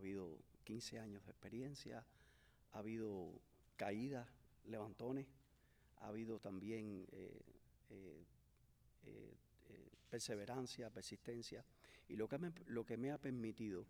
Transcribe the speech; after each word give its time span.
habido 0.00 0.38
15 0.64 0.98
años 0.98 1.24
de 1.26 1.30
experiencia, 1.30 2.04
ha 2.72 2.78
habido 2.78 3.38
caídas, 3.76 4.26
levantones, 4.64 5.26
ha 5.98 6.08
habido 6.08 6.38
también 6.38 7.06
eh, 7.12 7.42
eh, 7.90 8.24
eh, 9.04 9.34
perseverancia, 10.08 10.88
persistencia, 10.88 11.64
y 12.08 12.16
lo 12.16 12.28
que 12.28 12.96
me, 12.96 13.10
ha 13.12 13.18
permitido 13.18 13.86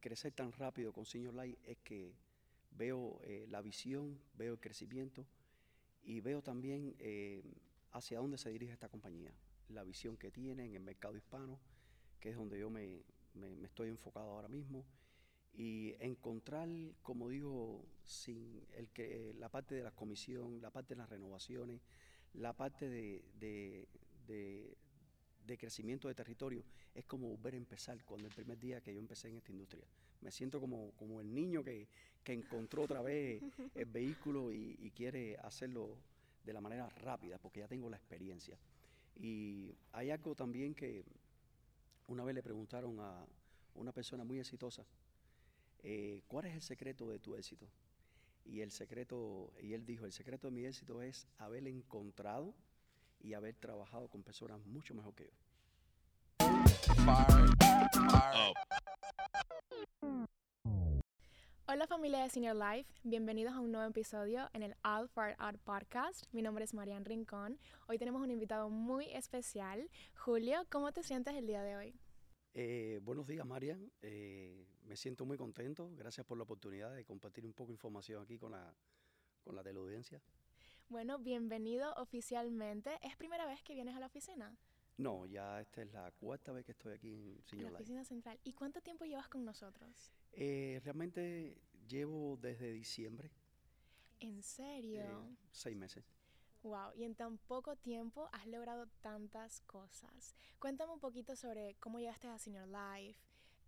crecer 0.00 0.32
tan 0.32 0.52
rápido 0.52 0.92
con 0.92 1.04
Senior 1.04 1.34
Life 1.34 1.58
es 1.64 1.78
que 1.78 2.14
veo 2.70 3.20
la 3.48 3.60
visión, 3.60 4.18
veo 4.38 4.54
el 4.54 4.60
crecimiento 4.60 5.26
y 6.04 6.20
veo 6.20 6.42
también 6.42 6.96
hacia 7.92 8.18
dónde 8.18 8.38
se 8.38 8.50
dirige 8.50 8.72
esta 8.72 8.88
compañía, 8.88 9.32
la 9.68 9.84
visión 9.84 10.16
que 10.16 10.30
tiene 10.30 10.64
en 10.64 10.74
el 10.74 10.82
mercado 10.82 11.16
hispano, 11.16 11.58
que 12.18 12.30
es 12.30 12.36
donde 12.36 12.58
yo 12.58 12.70
me, 12.70 13.02
me, 13.36 13.64
estoy 13.64 13.88
enfocado 13.88 14.30
ahora 14.30 14.48
mismo, 14.48 14.84
y 15.54 15.94
encontrar, 16.00 16.68
como 17.02 17.28
digo, 17.28 17.84
sin 18.04 18.62
el 18.74 18.88
que 18.90 19.34
la 19.38 19.48
parte 19.48 19.74
de 19.74 19.82
la 19.82 19.90
comisión, 19.90 20.60
la 20.60 20.70
parte 20.70 20.94
de 20.94 20.98
las 20.98 21.08
renovaciones, 21.08 21.80
la 22.34 22.52
parte 22.52 22.88
de, 22.88 23.24
de, 24.26 25.56
crecimiento 25.56 26.08
de 26.08 26.14
territorio, 26.14 26.62
es 26.94 27.06
como 27.06 27.28
volver 27.28 27.54
a 27.54 27.56
empezar 27.56 28.04
cuando 28.04 28.28
el 28.28 28.34
primer 28.34 28.58
día 28.58 28.82
que 28.82 28.92
yo 28.92 29.00
empecé 29.00 29.28
en 29.28 29.36
esta 29.36 29.52
industria. 29.52 29.86
Me 30.20 30.30
siento 30.30 30.60
como, 30.60 30.90
como 30.92 31.20
el 31.20 31.34
niño 31.34 31.64
que, 31.64 31.88
encontró 32.26 32.82
otra 32.82 33.02
vez 33.02 33.40
el 33.74 33.84
vehículo 33.86 34.52
y, 34.52 34.76
y 34.80 34.90
quiere 34.90 35.36
hacerlo 35.38 35.96
de 36.44 36.52
la 36.52 36.60
manera 36.60 36.88
rápida, 36.88 37.38
porque 37.38 37.60
ya 37.60 37.68
tengo 37.68 37.88
la 37.88 37.96
experiencia. 37.96 38.58
Y 39.14 39.74
hay 39.92 40.10
algo 40.10 40.34
también 40.34 40.74
que 40.74 41.04
una 42.06 42.24
vez 42.24 42.34
le 42.34 42.42
preguntaron 42.42 42.98
a 43.00 43.26
una 43.74 43.92
persona 43.92 44.24
muy 44.24 44.38
exitosa, 44.38 44.84
eh, 45.82 46.22
¿cuál 46.28 46.46
es 46.46 46.54
el 46.54 46.62
secreto 46.62 47.08
de 47.08 47.18
tu 47.18 47.34
éxito? 47.34 47.68
Y 48.44 48.60
el 48.60 48.70
secreto, 48.70 49.52
y 49.60 49.74
él 49.74 49.84
dijo, 49.84 50.04
el 50.04 50.12
secreto 50.12 50.46
de 50.46 50.52
mi 50.52 50.64
éxito 50.64 51.02
es 51.02 51.26
haber 51.38 51.66
encontrado 51.66 52.54
y 53.20 53.34
haber 53.34 53.56
trabajado 53.56 54.08
con 54.08 54.22
personas 54.22 54.64
mucho 54.66 54.94
mejor 54.94 55.14
que 55.14 55.24
yo. 55.24 55.45
Hola 61.76 61.86
familia 61.86 62.22
de 62.22 62.30
Senior 62.30 62.56
Life, 62.56 62.90
bienvenidos 63.02 63.52
a 63.52 63.60
un 63.60 63.70
nuevo 63.70 63.86
episodio 63.86 64.48
en 64.54 64.62
el 64.62 64.74
All 64.82 65.10
Out 65.36 65.58
Podcast. 65.58 66.24
Mi 66.32 66.40
nombre 66.40 66.64
es 66.64 66.72
Marian 66.72 67.04
Rincón. 67.04 67.58
Hoy 67.86 67.98
tenemos 67.98 68.22
un 68.22 68.30
invitado 68.30 68.70
muy 68.70 69.10
especial. 69.10 69.90
Julio, 70.14 70.64
¿cómo 70.70 70.90
te 70.92 71.02
sientes 71.02 71.34
el 71.34 71.46
día 71.46 71.62
de 71.62 71.76
hoy? 71.76 71.94
Eh, 72.54 72.98
buenos 73.02 73.26
días, 73.26 73.44
Marian. 73.44 73.92
Eh, 74.00 74.66
me 74.84 74.96
siento 74.96 75.26
muy 75.26 75.36
contento. 75.36 75.90
Gracias 75.96 76.24
por 76.24 76.38
la 76.38 76.44
oportunidad 76.44 76.94
de 76.94 77.04
compartir 77.04 77.44
un 77.44 77.52
poco 77.52 77.68
de 77.68 77.74
información 77.74 78.22
aquí 78.22 78.38
con 78.38 78.52
la, 78.52 78.74
con 79.42 79.54
la 79.54 79.62
teleaudiencia. 79.62 80.22
Bueno, 80.88 81.18
bienvenido 81.18 81.92
oficialmente. 81.98 82.98
¿Es 83.02 83.16
primera 83.16 83.44
vez 83.44 83.62
que 83.62 83.74
vienes 83.74 83.94
a 83.94 84.00
la 84.00 84.06
oficina? 84.06 84.56
No, 84.98 85.26
ya 85.26 85.60
esta 85.60 85.82
es 85.82 85.92
la 85.92 86.10
cuarta 86.12 86.52
vez 86.52 86.64
que 86.64 86.72
estoy 86.72 86.94
aquí 86.94 87.08
en 87.12 87.42
Señor 87.44 87.70
La 87.70 87.78
oficina 87.78 88.04
central. 88.04 88.40
¿Y 88.44 88.54
cuánto 88.54 88.80
tiempo 88.80 89.04
llevas 89.04 89.28
con 89.28 89.44
nosotros? 89.44 90.12
Eh, 90.32 90.80
realmente 90.84 91.58
llevo 91.86 92.38
desde 92.40 92.72
diciembre. 92.72 93.30
¿En 94.20 94.42
serio? 94.42 95.02
Eh, 95.02 95.36
seis 95.50 95.76
meses. 95.76 96.04
Wow, 96.62 96.92
y 96.96 97.04
en 97.04 97.14
tan 97.14 97.38
poco 97.38 97.76
tiempo 97.76 98.28
has 98.32 98.46
logrado 98.46 98.88
tantas 99.00 99.60
cosas. 99.60 100.34
Cuéntame 100.58 100.92
un 100.92 101.00
poquito 101.00 101.36
sobre 101.36 101.76
cómo 101.78 102.00
llegaste 102.00 102.28
a 102.28 102.38
Senior 102.38 102.66
Life 102.66 103.20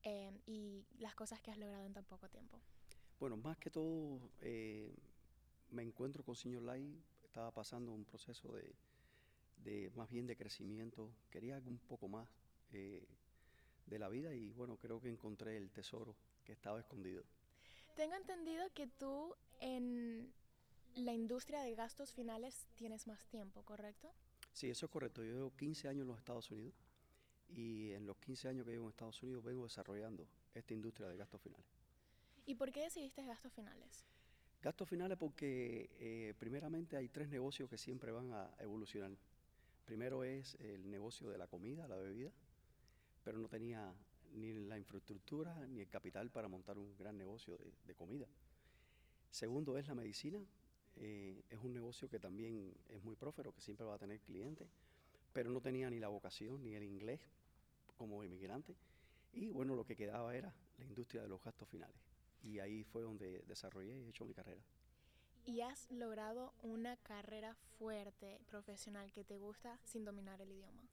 em, 0.03 0.41
y 0.47 0.85
las 0.99 1.15
cosas 1.15 1.41
que 1.43 1.51
has 1.51 1.59
logrado 1.59 1.85
en 1.85 1.93
tan 1.93 2.05
poco 2.05 2.29
tiempo. 2.29 2.59
Bueno, 3.21 3.37
más 3.37 3.59
que 3.59 3.71
todo, 3.71 4.31
eh, 4.41 4.97
me 5.71 5.83
encuentro 5.83 6.25
con 6.25 6.35
Senior 6.35 6.63
Life, 6.63 6.99
estaba 7.23 7.53
pasando 7.53 7.93
un 7.93 8.05
proceso 8.05 8.53
de, 8.53 8.75
de 9.65 9.91
más 9.97 10.11
bien 10.11 10.27
de 10.27 10.37
crecimiento, 10.37 11.11
quería 11.31 11.61
un 11.67 11.79
poco 11.79 12.09
más 12.09 12.29
eh, 12.73 13.07
de 13.87 13.99
la 13.99 14.09
vida 14.09 14.35
y 14.35 14.53
bueno, 14.53 14.77
creo 14.77 15.01
que 15.01 15.09
encontré 15.09 15.57
el 15.57 15.71
tesoro 15.71 16.15
que 16.45 16.53
estaba 16.53 16.81
escondido. 16.81 17.23
Tengo 17.97 18.15
entendido 18.15 18.65
que 18.75 18.87
tú 18.87 19.35
en 19.61 20.33
la 20.95 21.13
industria 21.13 21.63
de 21.63 21.75
gastos 21.75 22.13
finales 22.13 22.67
tienes 22.77 23.07
más 23.07 23.27
tiempo, 23.27 23.63
¿correcto? 23.63 24.13
Sí, 24.53 24.69
eso 24.69 24.87
es 24.87 24.93
correcto. 24.93 25.23
Yo 25.23 25.35
llevo 25.35 25.57
15 25.57 25.89
años 25.89 26.03
en 26.03 26.09
los 26.09 26.19
Estados 26.19 26.51
Unidos 26.51 26.75
y 27.49 27.93
en 27.93 28.07
los 28.07 28.17
15 28.19 28.49
años 28.49 28.67
que 28.67 28.73
llevo 28.73 28.87
en 28.87 28.91
Estados 28.91 29.23
Unidos 29.23 29.45
vengo 29.45 29.65
desarrollando 29.65 30.27
esta 30.55 30.75
industria 30.75 31.09
de 31.09 31.17
gastos 31.17 31.41
finales. 31.41 31.67
¿Y 32.47 32.55
por 32.55 32.73
qué 32.73 32.81
decidiste 32.81 33.25
gastos 33.25 33.53
finales? 33.53 34.07
Gastos 34.61 34.89
finales 34.89 35.17
porque 35.19 35.91
eh, 35.99 36.35
primeramente 36.39 36.97
hay 36.97 37.09
tres 37.09 37.29
negocios 37.29 37.69
que 37.69 37.79
siempre 37.79 38.11
van 38.11 38.33
a 38.33 38.51
evolucionar. 38.59 39.13
Primero 39.89 40.23
es 40.23 40.55
el 40.61 40.91
negocio 40.91 41.31
de 41.31 41.39
la 41.39 41.47
comida, 41.47 41.89
la 41.89 41.97
bebida, 41.97 42.31
pero 43.25 43.39
no 43.39 43.49
tenía 43.49 43.91
ni 44.35 44.53
la 44.53 44.77
infraestructura 44.77 45.67
ni 45.67 45.81
el 45.81 45.89
capital 45.89 46.29
para 46.29 46.47
montar 46.47 46.77
un 46.77 46.95
gran 46.99 47.17
negocio 47.17 47.59
de, 47.87 47.95
comida. 47.95 48.27
Segundo 49.31 49.79
es 49.79 49.89
la 49.89 49.95
medicina, 49.95 50.45
eh, 50.97 51.43
es 51.49 51.59
un 51.61 51.73
negocio 51.73 52.07
que 52.07 52.21
también 52.21 52.75
es 52.91 53.03
muy 53.03 53.17
prófero, 53.17 53.51
que 53.55 53.63
siempre 53.63 53.87
va 53.87 53.95
a 53.95 53.99
tener 53.99 54.21
clientes, 54.21 54.69
pero 55.33 55.49
no 55.49 55.63
tenía 55.63 55.89
ni 55.89 55.99
la 55.99 56.09
vocación 56.09 56.63
ni 56.63 56.75
el 56.75 56.83
inglés 56.83 57.23
como 57.97 58.23
inmigrante. 58.23 58.77
Y 59.33 59.49
bueno, 59.49 59.75
lo 59.75 59.87
que 59.87 59.97
quedaba 59.97 60.37
era 60.37 60.55
la 60.77 60.85
industria 60.85 61.23
de 61.23 61.29
los 61.29 61.43
gastos 61.43 61.67
finales. 61.67 61.97
Y 62.43 62.59
ahí 62.59 62.85
fue 62.85 63.01
donde 63.01 63.43
desarrollé 63.49 63.99
y 63.99 64.05
he 64.05 64.09
hecho 64.11 64.27
mi 64.27 64.35
carrera 64.35 64.61
y 65.49 65.63
has 65.63 65.91
logrado 65.91 66.53
una 66.61 66.99
carrera 66.99 67.55
fuerte, 67.79 68.39
profesional, 68.49 69.11
que 69.13 69.25
te 69.25 69.39
gusta 69.39 69.81
sin 69.83 70.05
dominar 70.05 70.43
el 70.43 70.53
idioma. 70.53 70.87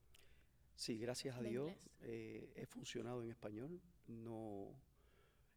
Sí, 0.75 0.97
gracias 0.97 1.35
a 1.35 1.41
Dios 1.41 1.73
eh, 1.99 2.53
he 2.55 2.65
funcionado 2.65 3.21
en 3.21 3.31
español. 3.31 3.81
No 4.07 4.69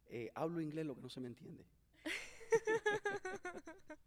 eh, 0.07 0.29
hablo 0.35 0.59
inglés 0.59 0.85
lo 0.85 0.95
que 0.95 1.01
no 1.01 1.07
se 1.07 1.21
me 1.21 1.27
entiende. 1.27 1.65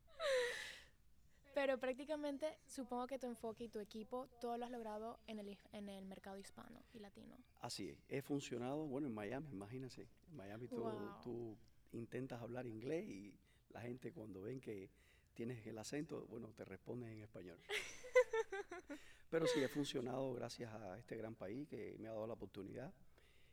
Pero 1.54 1.78
prácticamente 1.78 2.58
supongo 2.66 3.06
que 3.06 3.18
tu 3.18 3.26
enfoque 3.26 3.64
y 3.64 3.68
tu 3.70 3.78
equipo 3.78 4.28
todo 4.42 4.58
lo 4.58 4.66
has 4.66 4.70
logrado 4.70 5.20
en 5.26 5.38
el, 5.38 5.56
en 5.72 5.88
el 5.88 6.04
mercado 6.04 6.38
hispano 6.38 6.84
y 6.92 6.98
latino. 6.98 7.38
Así 7.60 7.88
es, 7.88 7.98
he 8.10 8.20
funcionado, 8.20 8.86
bueno, 8.86 9.06
en 9.06 9.14
Miami, 9.14 9.48
imagínense. 9.52 10.06
En 10.28 10.36
Miami 10.36 10.68
tú, 10.68 10.84
tú 11.22 11.56
intentas 11.92 12.42
hablar 12.42 12.66
inglés 12.66 13.08
y 13.08 13.38
la 13.72 13.80
gente 13.80 14.12
cuando 14.12 14.42
ven 14.42 14.60
que 14.60 14.90
tienes 15.34 15.66
el 15.66 15.78
acento, 15.78 16.26
bueno, 16.26 16.52
te 16.54 16.64
responden 16.64 17.10
en 17.10 17.20
español. 17.20 17.58
Pero 19.30 19.46
sí, 19.46 19.62
he 19.62 19.68
funcionado 19.68 20.34
gracias 20.34 20.72
a 20.74 20.98
este 20.98 21.16
gran 21.16 21.34
país 21.34 21.66
que 21.68 21.96
me 21.98 22.08
ha 22.08 22.12
dado 22.12 22.26
la 22.26 22.34
oportunidad 22.34 22.92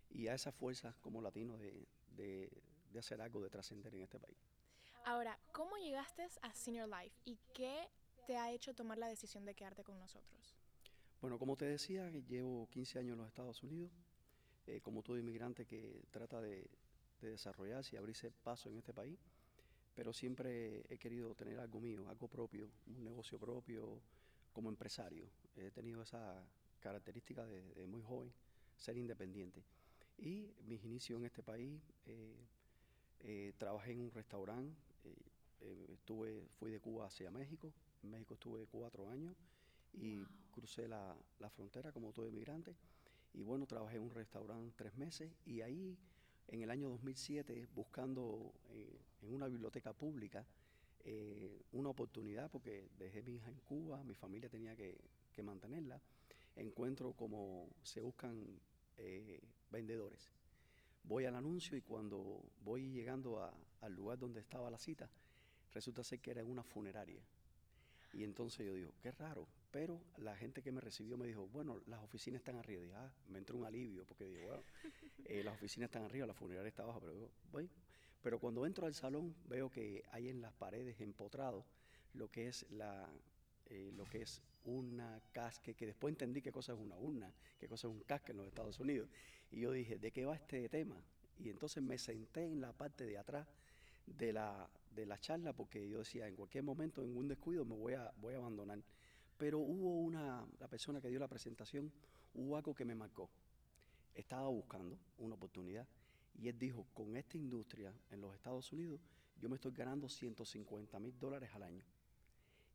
y 0.09 0.27
a 0.27 0.33
esa 0.33 0.51
fuerza 0.51 0.95
como 1.01 1.21
latino 1.21 1.57
de, 1.57 1.87
de, 2.15 2.51
de 2.91 2.99
hacer 2.99 3.21
algo, 3.21 3.41
de 3.41 3.49
trascender 3.49 3.93
en 3.95 4.01
este 4.01 4.19
país. 4.19 4.37
Ahora, 5.05 5.39
¿cómo 5.53 5.77
llegaste 5.77 6.27
a 6.41 6.53
Senior 6.53 6.89
Life 6.89 7.15
y 7.23 7.39
qué 7.53 7.87
te 8.27 8.37
ha 8.37 8.51
hecho 8.51 8.75
tomar 8.75 8.97
la 8.97 9.07
decisión 9.07 9.45
de 9.45 9.55
quedarte 9.55 9.83
con 9.83 9.97
nosotros? 9.97 10.55
Bueno, 11.21 11.39
como 11.39 11.55
te 11.55 11.65
decía, 11.65 12.09
llevo 12.09 12.67
15 12.69 12.99
años 12.99 13.13
en 13.13 13.19
los 13.19 13.27
Estados 13.27 13.63
Unidos, 13.63 13.91
eh, 14.67 14.81
como 14.81 15.01
todo 15.01 15.17
inmigrante 15.17 15.65
que 15.65 16.03
trata 16.11 16.41
de, 16.41 16.69
de 17.21 17.29
desarrollarse 17.29 17.95
y 17.95 17.99
abrirse 17.99 18.31
paso 18.31 18.69
en 18.69 18.77
este 18.77 18.93
país 18.93 19.17
pero 19.99 20.13
siempre 20.13 20.85
he 20.87 20.97
querido 20.97 21.35
tener 21.35 21.59
algo 21.59 21.81
mío, 21.81 22.07
algo 22.07 22.29
propio, 22.29 22.69
un 22.87 23.03
negocio 23.03 23.37
propio 23.37 23.99
como 24.53 24.69
empresario. 24.69 25.25
He 25.57 25.71
tenido 25.71 26.01
esa 26.01 26.41
característica 26.79 27.45
de, 27.45 27.85
muy 27.85 28.01
joven, 28.01 28.31
ser 28.77 28.95
independiente. 28.95 29.61
Y 30.17 30.53
mis 30.67 30.81
inicios 30.85 31.19
en 31.19 31.25
este 31.25 31.43
país, 31.43 31.81
eh, 32.05 32.37
eh, 33.19 33.53
trabajé 33.57 33.91
en 33.91 33.99
un 33.99 34.11
restaurante, 34.11 34.73
eh, 35.59 35.87
estuve, 35.89 36.47
fui 36.57 36.71
de 36.71 36.79
Cuba 36.79 37.07
hacia 37.07 37.29
México, 37.29 37.73
en 38.01 38.11
México 38.11 38.35
estuve 38.35 38.67
cuatro 38.67 39.09
años 39.09 39.35
y 39.91 40.23
crucé 40.49 40.87
la, 40.87 41.13
la 41.39 41.49
frontera 41.49 41.91
como 41.91 42.13
todo 42.13 42.25
inmigrante. 42.25 42.73
Y 43.33 43.43
bueno, 43.43 43.67
trabajé 43.67 43.97
en 43.97 44.03
un 44.03 44.11
restaurante 44.11 44.73
tres 44.77 44.95
meses 44.95 45.29
y 45.45 45.59
ahí 45.59 45.97
en 46.51 46.61
el 46.63 46.71
año 46.71 46.89
2007 46.89 47.67
buscando 47.75 48.53
eh, 48.71 48.99
en 49.21 49.33
una 49.33 49.47
biblioteca 49.47 49.93
pública 49.93 50.45
eh, 51.01 51.61
una 51.71 51.89
oportunidad, 51.89 52.49
porque 52.51 52.89
dejé 52.97 53.21
mi 53.21 53.35
hija 53.35 53.49
en 53.49 53.59
Cuba, 53.59 54.03
mi 54.03 54.15
familia 54.15 54.49
tenía 54.49 54.75
que, 54.75 54.97
mantenerla, 55.41 56.01
encuentro 56.57 57.13
como 57.13 57.69
se 57.81 58.01
buscan 58.01 58.59
eh, 58.97 59.39
vendedores. 59.71 60.33
Voy 61.03 61.23
al 61.23 61.35
anuncio 61.35 61.77
y 61.77 61.81
cuando 61.81 62.43
voy 62.61 62.89
llegando 62.89 63.49
al 63.79 63.93
lugar 63.93 64.19
donde 64.19 64.41
estaba 64.41 64.69
la 64.69 64.77
cita, 64.77 65.09
resulta 65.73 66.03
ser 66.03 66.19
que 66.19 66.31
era 66.31 66.43
una 66.43 66.61
funeraria. 66.61 67.23
Y 68.13 68.23
entonces 68.23 68.65
yo 68.65 68.73
digo, 68.73 68.93
qué 69.01 69.11
raro, 69.11 69.47
Pero 69.71 70.01
la 70.17 70.35
gente 70.35 70.63
que 70.63 70.71
me 70.71 70.81
recibió 70.81 71.15
me 71.15 71.27
dijo, 71.27 71.47
bueno, 71.47 71.79
las 71.85 72.03
oficinas 72.03 72.39
están 72.39 72.55
arriba. 72.55 72.83
Ah, 72.95 73.11
me 73.27 73.37
entró 73.37 73.57
un 73.57 73.65
alivio 73.65 74.03
porque 74.05 74.25
digo, 74.25 74.47
bueno, 74.47 74.63
eh, 75.25 75.43
las 75.43 75.53
oficinas 75.53 75.89
están 75.89 76.03
arriba, 76.03 76.25
la 76.25 76.33
funeraria 76.33 76.69
está 76.69 76.83
abajo. 76.83 76.99
Pero, 77.01 77.29
bueno, 77.51 77.69
pero 78.21 78.39
cuando 78.39 78.65
entro 78.65 78.87
al 78.87 78.95
salón 78.95 79.35
veo 79.47 79.69
que 79.69 80.03
hay 80.11 80.29
en 80.29 80.41
las 80.41 80.53
paredes 80.53 80.99
empotrado 81.01 81.65
lo 82.13 82.31
que 82.31 82.47
es 82.47 82.65
la, 82.71 83.07
eh, 83.67 83.91
lo 83.95 84.05
que 84.05 84.23
es 84.23 84.41
una 84.65 85.21
casque, 85.31 85.75
que 85.75 85.85
después 85.85 86.11
entendí 86.11 86.41
qué 86.41 86.51
cosa 86.51 86.73
es 86.73 86.79
una 86.79 86.97
urna, 86.97 87.31
qué 87.59 87.67
cosa 87.67 87.87
es 87.87 87.93
un 87.93 88.01
casque 88.01 88.31
en 88.31 88.39
los 88.39 88.47
Estados 88.47 88.79
Unidos. 88.79 89.09
Y 89.51 89.61
yo 89.61 89.71
dije, 89.71 89.97
¿de 89.97 90.11
qué 90.11 90.25
va 90.25 90.35
este 90.35 90.67
tema? 90.69 91.01
Y 91.37 91.49
entonces 91.49 91.81
me 91.81 91.97
senté 91.97 92.45
en 92.45 92.59
la 92.59 92.73
parte 92.73 93.05
de 93.05 93.17
atrás 93.17 93.47
de 94.17 94.33
la, 94.33 94.69
de 94.95 95.05
la 95.05 95.19
charla 95.19 95.53
porque 95.53 95.87
yo 95.87 95.99
decía, 95.99 96.27
en 96.27 96.35
cualquier 96.35 96.63
momento, 96.63 97.03
en 97.03 97.15
un 97.15 97.27
descuido, 97.27 97.65
me 97.65 97.75
voy 97.75 97.93
a, 97.93 98.11
voy 98.17 98.33
a 98.33 98.37
abandonar. 98.37 98.79
Pero 99.37 99.59
hubo 99.59 100.01
una, 100.01 100.45
la 100.59 100.67
persona 100.67 100.99
que 100.99 101.07
dio 101.07 101.19
la 101.19 101.27
presentación, 101.27 101.91
hubo 102.33 102.57
algo 102.57 102.73
que 102.73 102.85
me 102.85 102.95
marcó. 102.95 103.29
Estaba 104.13 104.49
buscando 104.49 104.97
una 105.17 105.35
oportunidad 105.35 105.87
y 106.37 106.47
él 106.47 106.57
dijo, 106.57 106.85
con 106.93 107.15
esta 107.15 107.37
industria 107.37 107.93
en 108.11 108.21
los 108.21 108.33
Estados 108.35 108.71
Unidos, 108.71 108.99
yo 109.39 109.49
me 109.49 109.55
estoy 109.55 109.71
ganando 109.71 110.09
150 110.09 110.99
mil 110.99 111.17
dólares 111.19 111.49
al 111.53 111.63
año. 111.63 111.83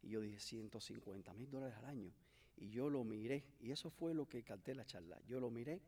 Y 0.02 0.10
yo 0.10 0.20
dije, 0.20 0.38
150 0.38 1.32
mil 1.34 1.50
dólares 1.50 1.76
al 1.78 1.86
año. 1.86 2.12
Y 2.56 2.70
yo 2.70 2.88
lo 2.88 3.04
miré, 3.04 3.44
y 3.60 3.72
eso 3.72 3.90
fue 3.90 4.14
lo 4.14 4.28
que 4.28 4.42
capté 4.42 4.74
la 4.74 4.84
charla. 4.84 5.18
Yo 5.26 5.40
lo 5.40 5.50
miré, 5.50 5.80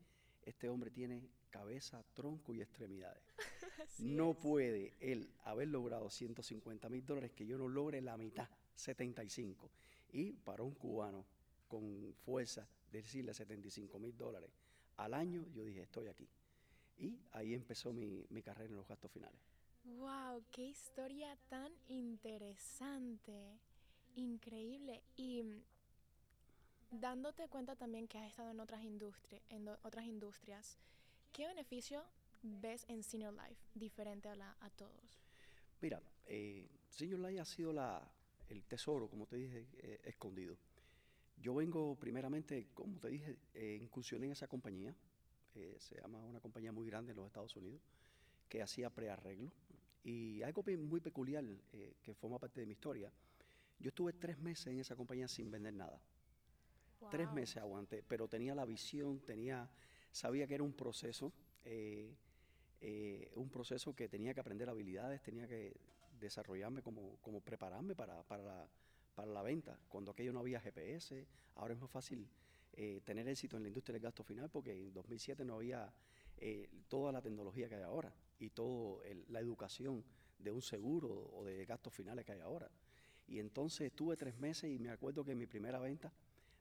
este 0.47 0.69
hombre 0.69 0.91
tiene 0.91 1.29
cabeza, 1.49 2.03
tronco 2.13 2.53
y 2.53 2.61
extremidades. 2.61 3.21
no 3.99 4.33
puede 4.33 4.93
él 4.99 5.29
haber 5.43 5.67
logrado 5.67 6.09
150 6.09 6.87
mil 6.89 7.05
dólares 7.05 7.31
que 7.33 7.45
yo 7.45 7.57
no 7.57 7.67
logre 7.67 8.01
la 8.01 8.17
mitad, 8.17 8.47
75. 8.73 9.69
Y 10.13 10.33
para 10.33 10.63
un 10.63 10.73
cubano 10.73 11.25
con 11.67 12.13
fuerza, 12.13 12.67
decirle 12.91 13.33
75 13.33 13.99
mil 13.99 14.15
dólares 14.15 14.49
al 14.95 15.13
año, 15.13 15.45
yo 15.53 15.65
dije, 15.65 15.81
estoy 15.81 16.07
aquí. 16.07 16.27
Y 16.97 17.19
ahí 17.33 17.53
empezó 17.53 17.91
mi, 17.91 18.25
mi 18.29 18.41
carrera 18.41 18.69
en 18.69 18.77
los 18.77 18.87
gastos 18.87 19.11
finales. 19.11 19.39
¡Wow! 19.83 20.43
¡Qué 20.51 20.63
historia 20.63 21.37
tan 21.49 21.71
interesante! 21.87 23.59
Increíble. 24.15 25.03
Y 25.15 25.43
dándote 26.91 27.47
cuenta 27.47 27.75
también 27.75 28.07
que 28.07 28.17
has 28.17 28.27
estado 28.27 28.51
en 28.51 28.59
otras, 28.59 28.83
industrias 28.83 29.41
en 29.49 29.67
otras 29.67 30.05
industrias, 30.05 30.77
¿qué 31.31 31.47
beneficio 31.47 32.03
ves 32.41 32.85
en 32.87 33.03
Senior 33.03 33.33
Life 33.33 33.61
diferente 33.73 34.29
a, 34.29 34.35
la, 34.35 34.55
a 34.59 34.69
todos? 34.71 35.21
Mira, 35.81 36.01
eh, 36.25 36.67
Senior 36.89 37.19
Life 37.19 37.39
ha 37.39 37.45
sido 37.45 37.73
la, 37.73 38.01
el 38.49 38.63
tesoro, 38.65 39.09
como 39.09 39.27
te 39.27 39.35
dije, 39.35 39.67
eh, 39.77 40.01
escondido. 40.05 40.57
Yo 41.37 41.53
vengo 41.53 41.95
primeramente, 41.95 42.69
como 42.73 42.99
te 42.99 43.09
dije, 43.09 43.37
eh, 43.53 43.77
incursioné 43.81 44.25
en 44.25 44.31
esa 44.31 44.47
compañía, 44.47 44.95
eh, 45.55 45.75
se 45.79 45.95
llama 46.01 46.23
una 46.23 46.39
compañía 46.39 46.71
muy 46.71 46.87
grande 46.87 47.11
en 47.11 47.17
los 47.17 47.27
Estados 47.27 47.55
Unidos, 47.55 47.81
que 48.49 48.61
hacía 48.61 48.89
prearreglo. 48.89 49.51
Y 50.03 50.41
algo 50.41 50.63
muy 50.63 51.01
peculiar 51.01 51.43
que 52.01 52.13
forma 52.13 52.39
parte 52.39 52.61
de 52.61 52.65
mi 52.65 52.73
historia 52.73 53.11
yo 53.79 53.89
estuve 53.89 54.13
tres 54.13 54.39
meses 54.39 54.67
en 54.67 54.79
esa 54.79 54.95
compañía 54.95 55.27
sin 55.27 55.51
vender 55.51 55.73
nada. 55.73 56.01
Tres 57.09 57.31
meses 57.31 57.57
aguanté, 57.57 58.03
pero 58.07 58.27
tenía 58.27 58.55
la 58.55 58.65
visión, 58.65 59.19
tenía, 59.19 59.69
sabía 60.11 60.47
que 60.47 60.55
era 60.55 60.63
un 60.63 60.73
proceso, 60.73 61.31
eh, 61.63 62.15
eh, 62.81 63.31
un 63.35 63.49
proceso 63.49 63.95
que 63.95 64.09
tenía 64.09 64.33
que 64.33 64.39
aprender 64.39 64.69
habilidades, 64.69 65.21
tenía 65.21 65.47
que 65.47 65.75
desarrollarme 66.19 66.81
como, 66.81 67.17
como 67.21 67.39
prepararme 67.41 67.95
para, 67.95 68.23
para, 68.23 68.43
la, 68.43 68.67
para 69.15 69.31
la 69.31 69.41
venta. 69.41 69.79
Cuando 69.87 70.11
aquello 70.11 70.33
no 70.33 70.39
había 70.39 70.59
GPS, 70.59 71.25
ahora 71.55 71.75
es 71.75 71.79
más 71.79 71.89
fácil 71.89 72.27
eh, 72.73 73.01
tener 73.05 73.27
éxito 73.27 73.57
en 73.57 73.63
la 73.63 73.69
industria 73.69 73.93
del 73.93 74.03
gasto 74.03 74.23
final 74.23 74.49
porque 74.49 74.71
en 74.71 74.93
2007 74.93 75.45
no 75.45 75.55
había 75.55 75.91
toda 76.87 77.11
la 77.11 77.19
tecnología 77.19 77.67
que 77.67 77.73
hay 77.73 77.81
ahora 77.81 78.13
y 78.37 78.51
toda 78.51 79.03
la 79.29 79.39
educación 79.39 80.03
de 80.37 80.51
un 80.51 80.61
seguro 80.61 81.31
o 81.33 81.43
de 81.43 81.65
gastos 81.65 81.93
finales 81.93 82.25
que 82.25 82.33
hay 82.33 82.41
ahora. 82.41 82.69
Y 83.27 83.39
entonces 83.39 83.87
estuve 83.87 84.15
tres 84.15 84.37
meses 84.37 84.71
y 84.71 84.79
me 84.79 84.89
acuerdo 84.89 85.23
que 85.25 85.35
mi 85.35 85.47
primera 85.47 85.79
venta, 85.79 86.13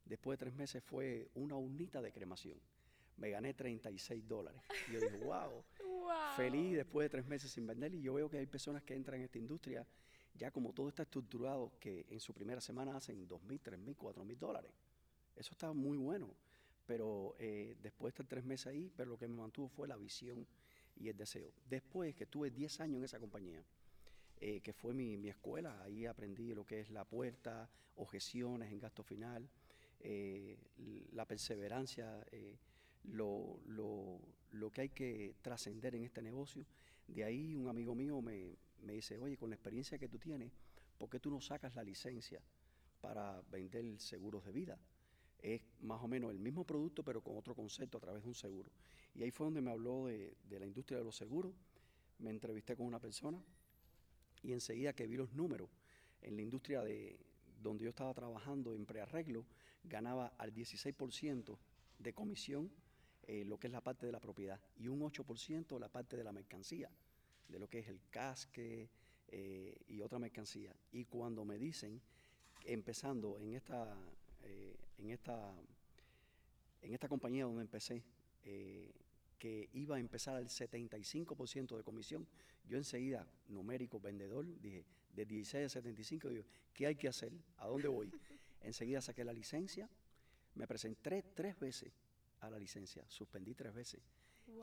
después 0.06 0.38
de 0.38 0.46
tres 0.46 0.54
meses, 0.54 0.82
fue 0.82 1.28
una 1.34 1.56
urnita 1.56 2.00
de 2.00 2.12
cremación. 2.12 2.58
Me 3.16 3.30
gané 3.30 3.54
36 3.54 4.26
dólares. 4.26 4.60
Y 4.88 4.94
yo 4.94 5.00
dije, 5.00 5.18
wow, 5.18 5.64
feliz 6.36 6.76
después 6.76 7.06
de 7.06 7.10
tres 7.10 7.26
meses 7.26 7.50
sin 7.50 7.66
vender. 7.66 7.94
Y 7.94 8.02
yo 8.02 8.14
veo 8.14 8.28
que 8.28 8.38
hay 8.38 8.46
personas 8.46 8.82
que 8.82 8.94
entran 8.94 9.18
en 9.18 9.24
esta 9.24 9.38
industria, 9.38 9.86
ya 10.34 10.50
como 10.50 10.72
todo 10.72 10.88
está 10.88 11.02
estructurado, 11.02 11.72
que 11.80 12.06
en 12.10 12.20
su 12.20 12.32
primera 12.32 12.60
semana 12.60 12.96
hacen 12.96 13.26
2.000, 13.28 13.60
3.000, 13.62 13.96
4.000 13.96 14.38
dólares. 14.38 14.72
Eso 15.34 15.52
está 15.52 15.72
muy 15.72 15.96
bueno. 15.96 16.34
Pero 16.86 17.34
eh, 17.38 17.76
después 17.82 18.12
de 18.12 18.14
estar 18.14 18.26
tres 18.26 18.44
meses 18.44 18.68
ahí, 18.68 18.92
pero 18.96 19.10
lo 19.10 19.18
que 19.18 19.26
me 19.26 19.36
mantuvo 19.36 19.68
fue 19.68 19.88
la 19.88 19.96
visión 19.96 20.46
y 20.94 21.08
el 21.08 21.16
deseo. 21.16 21.52
Después 21.68 22.14
que 22.14 22.24
estuve 22.24 22.50
10 22.50 22.80
años 22.80 22.98
en 22.98 23.04
esa 23.04 23.18
compañía, 23.18 23.64
eh, 24.38 24.60
que 24.60 24.72
fue 24.72 24.94
mi, 24.94 25.16
mi, 25.16 25.28
escuela. 25.28 25.82
Ahí 25.82 26.06
aprendí 26.06 26.54
lo 26.54 26.64
que 26.64 26.80
es 26.80 26.90
la 26.90 27.04
puerta, 27.04 27.68
objeciones 27.96 28.70
en 28.70 28.78
gasto 28.78 29.02
final, 29.02 29.48
eh, 30.00 30.58
la 31.12 31.26
perseverancia, 31.26 32.24
eh, 32.30 32.58
lo, 33.04 33.60
lo, 33.66 34.20
lo, 34.52 34.70
que 34.70 34.82
hay 34.82 34.88
que 34.90 35.34
trascender 35.42 35.94
en 35.94 36.04
este 36.04 36.22
negocio. 36.22 36.66
De 37.06 37.24
ahí 37.24 37.54
un 37.54 37.68
amigo 37.68 37.94
mío 37.94 38.20
me, 38.20 38.56
me 38.82 38.94
dice, 38.94 39.18
oye, 39.18 39.36
con 39.36 39.50
la 39.50 39.56
experiencia 39.56 39.98
que 39.98 40.08
tú 40.08 40.18
tienes, 40.18 40.52
¿por 40.98 41.08
qué 41.08 41.20
tú 41.20 41.30
no 41.30 41.40
sacas 41.40 41.74
la 41.74 41.84
licencia 41.84 42.40
para 43.00 43.42
vender 43.50 43.98
seguros 44.00 44.44
de 44.44 44.52
vida? 44.52 44.78
es 45.42 45.62
más 45.80 46.02
o 46.02 46.08
menos 46.08 46.30
el 46.30 46.38
mismo 46.38 46.64
producto, 46.64 47.02
pero 47.04 47.22
con 47.22 47.36
otro 47.36 47.54
concepto 47.54 47.98
a 47.98 48.00
través 48.00 48.22
de 48.22 48.28
un 48.28 48.34
seguro. 48.34 48.70
Y 49.14 49.22
ahí 49.22 49.30
fue 49.30 49.46
donde 49.46 49.60
me 49.60 49.70
habló 49.70 50.06
de, 50.06 50.36
de, 50.48 50.58
la 50.58 50.66
industria 50.66 50.98
de 50.98 51.04
los 51.04 51.16
seguros. 51.16 51.52
Me 52.18 52.30
entrevisté 52.30 52.76
con 52.76 52.86
una 52.86 52.98
persona 52.98 53.42
y 54.42 54.52
enseguida 54.52 54.92
que 54.92 55.06
vi 55.06 55.16
los 55.16 55.32
números 55.32 55.68
en 56.22 56.36
la 56.36 56.42
industria 56.42 56.82
de 56.82 57.18
donde 57.66 57.84
yo 57.84 57.90
estaba 57.90 58.14
trabajando 58.14 58.74
en 58.74 58.86
prearreglo, 58.86 59.44
ganaba 59.84 60.32
al 60.38 60.52
16% 60.54 61.58
de 61.98 62.12
comisión 62.12 62.70
eh, 63.26 63.44
lo 63.44 63.58
que 63.58 63.66
es 63.66 63.72
la 63.72 63.80
parte 63.80 64.06
de 64.06 64.12
la 64.12 64.20
propiedad 64.20 64.60
y 64.76 64.88
un 64.88 65.00
8% 65.00 65.78
la 65.80 65.88
parte 65.88 66.16
de 66.16 66.24
la 66.24 66.32
mercancía, 66.32 66.90
de 67.48 67.58
lo 67.58 67.68
que 67.68 67.80
es 67.80 67.88
el 67.88 68.00
casque 68.10 68.88
eh, 69.28 69.76
y 69.88 70.00
otra 70.00 70.18
mercancía. 70.18 70.74
Y 70.92 71.06
cuando 71.06 71.44
me 71.44 71.58
dicen, 71.58 72.00
empezando 72.64 73.38
en 73.38 73.54
esta, 73.54 73.96
eh, 74.42 74.76
en 74.98 75.10
esta, 75.10 75.52
en 76.82 76.94
esta 76.94 77.08
compañía 77.08 77.44
donde 77.44 77.62
empecé, 77.62 78.04
que 79.38 79.68
iba 79.72 79.96
a 79.96 80.00
empezar 80.00 80.36
al 80.36 80.46
75% 80.46 81.76
de 81.76 81.82
comisión, 81.82 82.26
yo 82.68 82.78
enseguida, 82.78 83.26
numérico, 83.48 84.00
vendedor, 84.00 84.46
dije, 84.60 84.84
de 85.14 85.24
16 85.24 85.66
a 85.66 85.68
75, 85.68 86.28
digo, 86.28 86.44
¿qué 86.74 86.86
hay 86.86 86.96
que 86.96 87.08
hacer? 87.08 87.32
¿A 87.58 87.66
dónde 87.66 87.88
voy? 87.88 88.10
enseguida 88.60 89.00
saqué 89.00 89.24
la 89.24 89.32
licencia, 89.32 89.88
me 90.54 90.66
presenté 90.66 91.22
tres 91.34 91.58
veces 91.58 91.92
a 92.40 92.50
la 92.50 92.58
licencia, 92.58 93.04
suspendí 93.08 93.54
tres 93.54 93.72
veces 93.72 94.00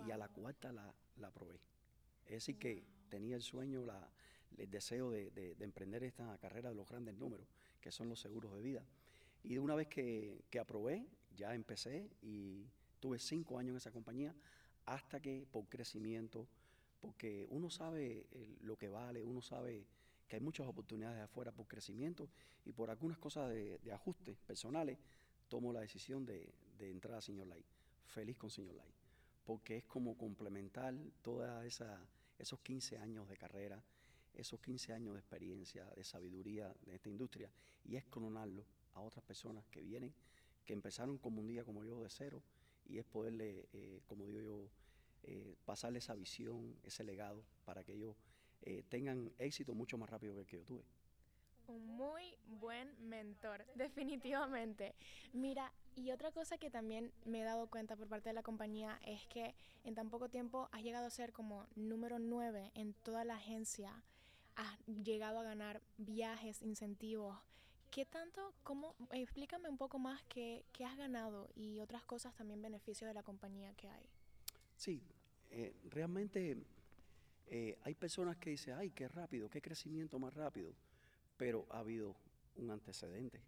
y 0.05 0.12
a 0.12 0.17
la 0.17 0.27
cuarta 0.27 0.71
la, 0.71 0.93
la 1.17 1.27
aprobé. 1.27 1.59
Es 2.25 2.31
decir, 2.31 2.57
que 2.57 2.83
tenía 3.09 3.36
el 3.36 3.41
sueño, 3.41 3.86
la, 3.86 4.09
el 4.57 4.69
deseo 4.69 5.12
de, 5.12 5.31
de, 5.31 5.55
emprender 5.63 6.03
esta 6.03 6.38
carrera 6.38 6.69
de 6.69 6.75
los 6.75 6.88
grandes 6.88 7.15
números, 7.15 7.47
que 7.81 7.91
son 7.91 8.09
los 8.09 8.19
seguros 8.19 8.53
de 8.55 8.62
vida. 8.62 8.86
Y 9.43 9.57
una 9.57 9.75
vez 9.75 9.88
que, 9.88 10.43
que 10.50 10.59
aprobé, 10.59 11.05
ya 11.36 11.53
empecé 11.53 12.09
y 12.21 12.65
tuve 13.00 13.19
cinco 13.19 13.59
años 13.59 13.71
en 13.71 13.77
esa 13.77 13.91
compañía 13.91 14.33
hasta 14.85 15.21
que 15.21 15.45
por 15.51 15.67
crecimiento, 15.67 16.47
porque 16.99 17.47
uno 17.49 17.69
sabe 17.69 18.27
eh, 18.31 18.57
lo 18.61 18.77
que 18.77 18.89
vale, 18.89 19.23
uno 19.23 19.41
sabe 19.41 19.85
que 20.27 20.37
hay 20.37 20.41
muchas 20.41 20.67
oportunidades 20.67 21.21
afuera 21.21 21.51
por 21.51 21.67
crecimiento 21.67 22.29
y 22.65 22.71
por 22.71 22.89
algunas 22.89 23.17
cosas 23.17 23.49
de, 23.49 23.79
de 23.79 23.91
ajustes 23.91 24.37
personales, 24.39 24.97
tomo 25.53 25.71
la 25.71 25.81
decisión 25.81 26.25
de, 26.25 26.51
entrar 26.79 27.19
a 27.19 27.21
Señor 27.21 27.47
Light. 27.47 27.65
Feliz 28.07 28.37
con 28.37 28.49
Señor 28.49 28.75
Light, 28.75 28.95
porque 29.45 29.77
es 29.77 29.83
como 29.85 30.17
complementar 30.17 30.95
todos 31.21 31.47
esos 32.39 32.59
15 32.59 32.97
años 32.97 33.29
de 33.29 33.37
carrera, 33.37 33.83
esos 34.33 34.59
15 34.59 34.93
años 34.93 35.13
de 35.13 35.19
experiencia, 35.19 35.85
de 35.95 36.03
sabiduría 36.03 36.73
de 36.85 36.95
esta 36.95 37.09
industria, 37.09 37.51
y 37.85 37.95
es 37.95 38.05
clonarlo 38.05 38.65
a 38.93 39.01
otras 39.01 39.23
personas 39.23 39.65
que 39.67 39.81
vienen, 39.81 40.11
que 40.65 40.73
empezaron 40.73 41.17
como 41.19 41.41
un 41.41 41.47
día 41.47 41.63
como 41.63 41.83
yo 41.83 42.01
de 42.01 42.09
cero, 42.09 42.41
y 42.85 42.99
es 42.99 43.05
poderle, 43.05 43.67
eh, 43.73 44.01
como 44.07 44.25
digo 44.25 44.41
yo, 44.41 44.69
eh, 45.23 45.55
pasarle 45.65 45.99
esa 45.99 46.15
visión, 46.15 46.77
ese 46.83 47.03
legado, 47.03 47.43
para 47.65 47.83
que 47.83 47.93
ellos 47.93 48.15
eh, 48.61 48.83
tengan 48.89 49.31
éxito 49.39 49.73
mucho 49.73 49.97
más 49.97 50.09
rápido 50.09 50.33
que 50.33 50.41
el 50.41 50.45
que 50.45 50.57
yo 50.57 50.65
tuve. 50.65 50.83
Un 51.67 51.85
muy 51.95 52.37
buen 52.45 52.93
mentor, 53.07 53.65
definitivamente. 53.75 54.95
Mira, 55.31 55.71
y 55.95 56.11
otra 56.11 56.31
cosa 56.31 56.57
que 56.57 56.69
también 56.69 57.13
me 57.25 57.41
he 57.41 57.43
dado 57.43 57.69
cuenta 57.69 57.95
por 57.95 58.07
parte 58.07 58.29
de 58.29 58.33
la 58.33 58.43
compañía 58.43 58.99
es 59.05 59.25
que 59.27 59.55
en 59.83 59.95
tan 59.95 60.09
poco 60.09 60.29
tiempo 60.29 60.67
has 60.71 60.83
llegado 60.83 61.05
a 61.05 61.09
ser 61.09 61.31
como 61.31 61.67
número 61.75 62.19
9 62.19 62.71
en 62.75 62.93
toda 62.93 63.23
la 63.23 63.35
agencia. 63.35 64.03
Has 64.55 64.85
llegado 64.87 65.39
a 65.39 65.43
ganar 65.43 65.81
viajes, 65.97 66.61
incentivos. 66.61 67.37
¿Qué 67.93 68.05
tanto, 68.05 68.55
cómo, 68.63 68.95
explícame 69.12 69.69
un 69.69 69.77
poco 69.77 70.00
más 70.00 70.23
qué, 70.23 70.65
qué 70.73 70.83
has 70.83 70.97
ganado 70.97 71.47
y 71.53 71.79
otras 71.79 72.03
cosas 72.03 72.33
también 72.33 72.59
beneficios 72.59 73.07
de 73.07 73.13
la 73.13 73.21
compañía 73.21 73.71
que 73.75 73.88
hay? 73.88 74.03
Sí, 74.75 75.03
eh, 75.51 75.75
realmente 75.91 76.57
eh, 77.45 77.77
hay 77.83 77.93
personas 77.93 78.38
que 78.38 78.50
dicen, 78.50 78.73
ay, 78.79 78.89
qué 78.89 79.07
rápido, 79.07 79.47
qué 79.47 79.62
crecimiento 79.62 80.17
más 80.17 80.33
rápido, 80.33 80.73
pero 81.38 81.67
ha 81.69 81.79
habido 81.79 82.15
un 82.55 82.71
antecedente, 82.71 83.39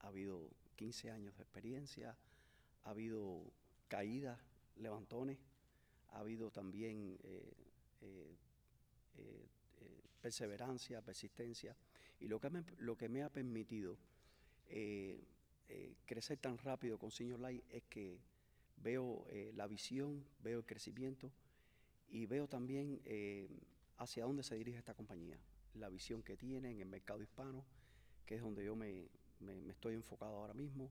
ha 0.00 0.08
habido 0.08 0.50
15 0.76 1.10
años 1.10 1.34
de 1.38 1.42
experiencia, 1.42 2.14
ha 2.84 2.90
habido 2.90 3.50
caídas, 3.88 4.38
levantones, 4.76 5.38
ha 6.10 6.18
habido 6.18 6.50
también 6.50 7.18
eh, 7.22 7.54
perseverancia, 10.20 11.00
persistencia, 11.00 11.74
y 12.20 12.28
lo 12.28 12.40
que 12.40 12.50
me, 12.50 12.64
lo 12.78 12.96
que 12.96 13.08
me 13.08 13.22
ha 13.22 13.30
permitido 13.30 13.96
crecer 16.06 16.38
tan 16.38 16.58
rápido 16.58 16.98
con 16.98 17.10
Senior 17.10 17.40
Light 17.40 17.64
es 17.70 17.82
que 17.84 18.20
veo 18.82 19.26
eh, 19.28 19.52
la 19.54 19.66
visión, 19.66 20.24
veo 20.42 20.58
el 20.58 20.66
crecimiento 20.66 21.30
y 22.08 22.26
veo 22.26 22.48
también 22.48 23.00
eh, 23.04 23.48
hacia 23.98 24.24
dónde 24.24 24.42
se 24.42 24.56
dirige 24.56 24.78
esta 24.78 24.94
compañía, 24.94 25.38
la 25.74 25.88
visión 25.88 26.22
que 26.22 26.36
tiene 26.36 26.70
en 26.70 26.80
el 26.80 26.88
mercado 26.88 27.22
hispano, 27.22 27.64
que 28.26 28.36
es 28.36 28.42
donde 28.42 28.64
yo 28.64 28.74
me, 28.74 29.08
estoy 29.68 29.94
enfocado 29.94 30.36
ahora 30.36 30.54
mismo, 30.54 30.90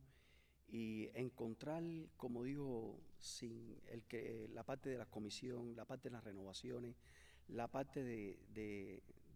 y 0.71 1.09
encontrar, 1.15 1.83
como 2.15 2.43
digo, 2.43 2.99
sin 3.17 3.75
el 3.87 4.03
que 4.03 4.47
la 4.53 4.63
parte 4.63 4.89
de 4.89 4.99
la 4.99 5.07
comisión, 5.07 5.75
la 5.75 5.85
parte 5.85 6.09
de 6.09 6.13
las 6.13 6.23
renovaciones, 6.23 6.95
la 7.47 7.67
parte 7.67 8.03
de, 8.03 8.37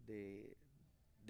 de 0.06 0.56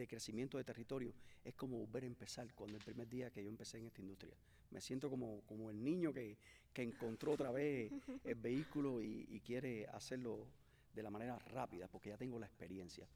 crecimiento 0.06 0.58
de 0.58 0.64
territorio, 0.64 1.12
es 1.44 1.54
como 1.54 1.78
volver 1.78 2.04
a 2.04 2.06
empezar 2.06 2.52
cuando 2.54 2.76
el 2.76 2.84
primer 2.84 3.08
día 3.08 3.30
que 3.30 3.42
yo 3.42 3.48
empecé 3.48 3.78
en 3.78 3.86
esta 3.86 4.00
industria. 4.00 4.34
Me 4.70 4.80
siento 4.80 5.08
como, 5.08 5.42
como 5.42 5.70
el 5.70 5.82
niño 5.82 6.12
que, 6.12 6.36
que 6.72 6.82
encontró 6.82 7.32
otra 7.32 7.50
vez 7.52 7.92
el 8.24 8.34
vehículo 8.34 9.00
y, 9.00 9.40
quiere 9.44 9.86
hacerlo 9.86 10.46
de 10.94 11.02
la 11.02 11.10
manera 11.10 11.38
rápida, 11.38 11.86
porque 11.88 12.10
ya 12.10 12.16
tengo 12.16 12.38
la 12.38 12.46
experiencia. 12.46 13.06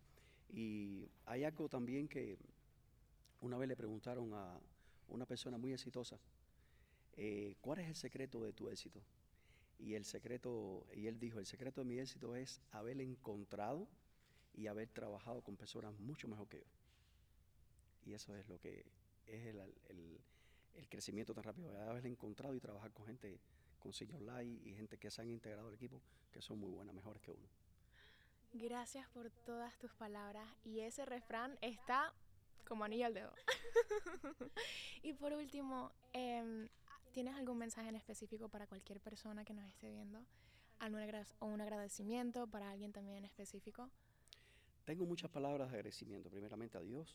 Y 0.50 1.08
hay 1.26 1.44
algo 1.44 1.68
también 1.68 2.08
que 2.08 2.38
una 3.40 3.56
vez 3.56 3.68
le 3.68 3.76
preguntaron 3.76 4.32
a 4.34 4.58
una 5.08 5.26
persona 5.26 5.58
muy 5.58 5.72
exitosa, 5.72 6.18
eh, 7.16 7.56
¿cuál 7.60 7.80
es 7.80 7.88
el 7.88 7.96
secreto 7.96 8.42
de 8.44 8.52
tu 8.52 8.68
éxito? 8.68 9.00
Y 9.78 9.94
el 9.94 10.04
secreto, 10.04 10.86
y 10.94 11.06
él 11.06 11.18
dijo, 11.18 11.38
el 11.38 11.46
secreto 11.46 11.80
de 11.80 11.86
mi 11.86 11.98
éxito 11.98 12.34
es 12.36 12.60
haber 12.72 13.00
encontrado 13.00 13.88
y 14.58 14.66
haber 14.66 14.88
trabajado 14.88 15.40
con 15.40 15.56
personas 15.56 15.96
mucho 16.00 16.26
mejor 16.26 16.48
que 16.48 16.58
yo. 16.58 16.66
Y 18.04 18.14
eso 18.14 18.34
es 18.34 18.48
lo 18.48 18.58
que 18.58 18.84
es 19.26 19.46
el, 19.46 19.60
el, 19.88 20.88
crecimiento 20.88 21.34
tan 21.34 21.44
rápido, 21.44 21.70
haber 21.88 22.06
encontrado 22.06 22.54
y 22.54 22.60
trabajar 22.60 22.92
con 22.92 23.06
gente, 23.06 23.40
con 23.78 23.92
Señor 23.92 24.22
Lai 24.22 24.60
y 24.64 24.74
gente 24.74 24.98
que 24.98 25.10
se 25.10 25.22
han 25.22 25.28
integrado 25.30 25.68
al 25.68 25.74
equipo, 25.74 26.00
que 26.32 26.40
son 26.40 26.58
muy 26.58 26.70
buenas, 26.70 26.94
mejores 26.94 27.22
que 27.22 27.30
uno. 27.30 27.48
Gracias 28.52 29.08
por 29.10 29.30
todas 29.30 29.78
tus 29.78 29.92
palabras 29.92 30.48
y 30.64 30.80
ese 30.80 31.04
refrán 31.04 31.58
está 31.60 32.12
como 32.66 32.84
anillo 32.84 33.06
al 33.06 33.14
dedo. 33.14 33.32
y 35.02 35.12
por 35.12 35.32
último, 35.34 35.92
em, 36.12 36.68
¿tienes 37.12 37.36
algún 37.36 37.58
mensaje 37.58 37.88
en 37.88 37.96
específico 37.96 38.48
para 38.48 38.66
cualquier 38.66 39.00
persona 39.00 39.44
que 39.44 39.54
nos 39.54 39.66
esté 39.66 39.90
viendo? 39.90 40.24
¿O 41.40 41.46
un 41.46 41.60
agradecimiento 41.60 42.46
para 42.46 42.70
alguien 42.70 42.92
también 42.92 43.18
en 43.18 43.24
específico? 43.24 43.90
Tengo 44.88 45.04
muchas 45.04 45.30
palabras 45.30 45.70
de 45.70 45.76
agradecimiento, 45.76 46.30
primeramente 46.30 46.78
a 46.78 46.80
Dios, 46.80 47.14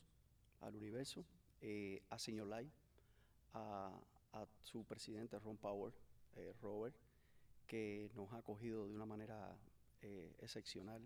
al 0.60 0.76
universo, 0.76 1.24
eh, 1.60 2.00
a 2.08 2.20
Señor 2.20 2.46
Lai, 2.46 2.70
a, 3.52 3.90
su 4.62 4.84
presidente 4.84 5.36
Ron 5.40 5.56
Power, 5.56 5.92
eh, 6.36 6.54
Robert, 6.62 6.94
que 7.66 8.12
nos 8.14 8.32
ha 8.32 8.36
acogido 8.36 8.86
de 8.86 8.94
una 8.94 9.06
manera 9.06 9.58
eh, 10.02 10.36
excepcional. 10.38 11.02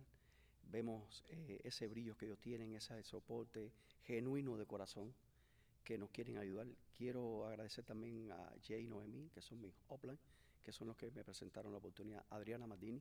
Vemos 0.70 1.24
ese 1.64 1.88
brillo 1.88 2.18
que 2.18 2.26
ellos 2.26 2.38
tienen, 2.38 2.74
ese 2.74 3.02
soporte 3.02 3.72
genuino 4.02 4.58
de 4.58 4.66
corazón 4.66 5.14
que 5.84 5.96
nos 5.96 6.10
quieren 6.10 6.36
ayudar. 6.36 6.66
Quiero 6.98 7.46
agradecer 7.46 7.86
también 7.86 8.30
a 8.30 8.52
Jay 8.62 8.84
y 8.84 8.88
Noemí, 8.88 9.30
que 9.30 9.40
son 9.40 9.58
mis 9.62 9.72
upline, 9.88 10.18
que 10.62 10.72
son 10.72 10.88
los 10.88 10.98
que 10.98 11.10
me 11.12 11.24
presentaron 11.24 11.72
la 11.72 11.78
oportunidad. 11.78 12.26
Adriana 12.28 12.66
Mardini, 12.66 13.00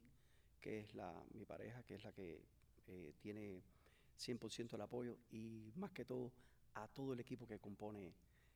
que 0.62 0.79
es 0.79 0.95
la, 0.95 1.21
mi 1.33 1.43
pareja, 1.43 1.83
que 1.83 1.95
es 1.95 2.03
la 2.05 2.13
que 2.13 2.39
eh, 2.88 3.13
tiene 3.20 3.63
100% 4.17 4.74
el 4.74 4.82
apoyo 4.82 5.17
y 5.29 5.72
más 5.75 5.91
que 5.91 6.06
todo 6.06 6.32
a 6.74 6.88
todo 6.88 7.13
el 7.13 7.20
equipo 7.20 7.48
que 7.48 7.60
compone 7.60 8.13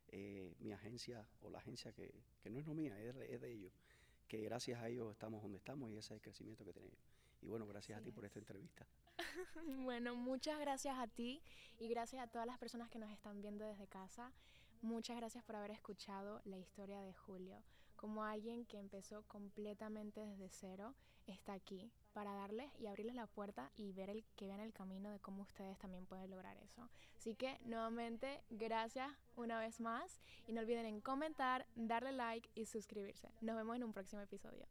eh, 0.09 0.53
mi 0.59 0.71
agencia 0.71 1.25
o 1.41 1.49
la 1.49 1.59
agencia 1.59 1.91
que, 1.93 2.13
no 2.49 2.59
es 2.59 2.65
no 2.65 2.73
mía, 2.73 2.99
es, 2.99 3.41
de 3.41 3.51
ellos, 3.51 3.73
que 4.27 4.41
gracias 4.41 4.81
a 4.81 4.89
ellos 4.89 5.11
estamos 5.11 5.41
donde 5.41 5.57
estamos 5.57 5.89
y 5.89 5.95
ese 5.95 6.13
es 6.13 6.17
el 6.17 6.21
crecimiento 6.21 6.65
que 6.65 6.73
tenemos. 6.73 6.97
Y 7.41 7.47
bueno, 7.47 7.65
gracias 7.65 7.99
a 7.99 8.03
ti 8.03 8.11
por 8.11 8.25
esta 8.25 8.39
entrevista. 8.39 8.85
bueno, 9.85 10.15
muchas 10.15 10.59
gracias 10.59 10.97
a 10.99 11.07
ti 11.07 11.41
y 11.79 11.87
gracias 11.87 12.21
a 12.21 12.27
todas 12.27 12.45
las 12.45 12.59
personas 12.59 12.89
que 12.89 12.99
nos 12.99 13.09
están 13.09 13.41
viendo 13.41 13.65
desde 13.65 13.87
casa. 13.87 14.31
Muchas 14.81 15.17
gracias 15.17 15.43
por 15.43 15.55
haber 15.55 15.71
escuchado 15.71 16.41
la 16.45 16.57
historia 16.57 17.01
de 17.01 17.13
Julio. 17.13 17.63
Como 17.95 18.23
alguien 18.23 18.65
que 18.65 18.79
empezó 18.79 19.23
completamente 19.27 20.19
desde 20.25 20.49
cero, 20.49 20.95
está 21.31 21.53
aquí 21.53 21.91
para 22.13 22.33
darles 22.33 22.69
y 22.79 22.87
abrirles 22.87 23.15
la 23.15 23.27
puerta 23.27 23.71
y 23.75 23.93
ver 23.93 24.09
el 24.09 24.23
que 24.35 24.47
vean 24.47 24.59
el 24.59 24.73
camino 24.73 25.09
de 25.09 25.19
cómo 25.19 25.43
ustedes 25.43 25.77
también 25.77 26.05
pueden 26.05 26.29
lograr 26.29 26.57
eso. 26.57 26.89
Así 27.17 27.35
que 27.35 27.57
nuevamente 27.65 28.43
gracias 28.49 29.11
una 29.35 29.59
vez 29.59 29.79
más 29.79 30.19
y 30.47 30.53
no 30.53 30.61
olviden 30.61 30.85
en 30.85 31.01
comentar, 31.01 31.65
darle 31.75 32.11
like 32.11 32.49
y 32.55 32.65
suscribirse. 32.65 33.29
Nos 33.41 33.55
vemos 33.55 33.75
en 33.75 33.83
un 33.83 33.93
próximo 33.93 34.21
episodio. 34.21 34.67